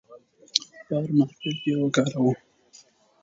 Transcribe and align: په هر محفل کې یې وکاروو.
په 0.85 0.93
هر 1.01 1.09
محفل 1.17 1.51
کې 1.61 1.69
یې 1.73 1.81
وکاروو. 1.83 2.31